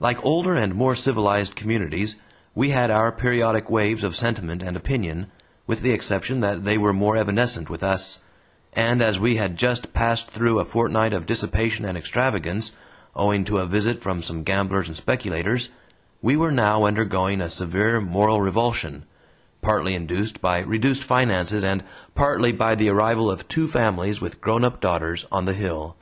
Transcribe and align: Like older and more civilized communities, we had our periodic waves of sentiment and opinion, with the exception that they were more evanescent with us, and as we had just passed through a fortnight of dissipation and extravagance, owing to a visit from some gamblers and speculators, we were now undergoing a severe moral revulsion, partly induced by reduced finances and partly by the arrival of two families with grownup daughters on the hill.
Like 0.00 0.22
older 0.22 0.54
and 0.54 0.74
more 0.74 0.94
civilized 0.94 1.56
communities, 1.56 2.16
we 2.54 2.68
had 2.68 2.90
our 2.90 3.10
periodic 3.10 3.70
waves 3.70 4.04
of 4.04 4.14
sentiment 4.14 4.62
and 4.62 4.76
opinion, 4.76 5.28
with 5.66 5.80
the 5.80 5.92
exception 5.92 6.40
that 6.42 6.66
they 6.66 6.76
were 6.76 6.92
more 6.92 7.16
evanescent 7.16 7.70
with 7.70 7.82
us, 7.82 8.20
and 8.74 9.00
as 9.00 9.18
we 9.18 9.36
had 9.36 9.56
just 9.56 9.94
passed 9.94 10.30
through 10.30 10.58
a 10.58 10.66
fortnight 10.66 11.14
of 11.14 11.24
dissipation 11.24 11.86
and 11.86 11.96
extravagance, 11.96 12.72
owing 13.16 13.46
to 13.46 13.56
a 13.60 13.66
visit 13.66 14.02
from 14.02 14.20
some 14.20 14.42
gamblers 14.42 14.88
and 14.88 14.96
speculators, 14.98 15.70
we 16.20 16.36
were 16.36 16.52
now 16.52 16.84
undergoing 16.84 17.40
a 17.40 17.48
severe 17.48 17.98
moral 17.98 18.42
revulsion, 18.42 19.06
partly 19.62 19.94
induced 19.94 20.42
by 20.42 20.58
reduced 20.58 21.02
finances 21.02 21.64
and 21.64 21.82
partly 22.14 22.52
by 22.52 22.74
the 22.74 22.90
arrival 22.90 23.30
of 23.30 23.48
two 23.48 23.66
families 23.66 24.20
with 24.20 24.38
grownup 24.38 24.82
daughters 24.82 25.26
on 25.32 25.46
the 25.46 25.54
hill. 25.54 25.96